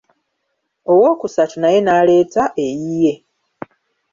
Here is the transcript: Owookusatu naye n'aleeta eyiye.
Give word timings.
Owookusatu 0.91 1.55
naye 1.59 1.79
n'aleeta 1.81 2.43
eyiye. 2.65 3.13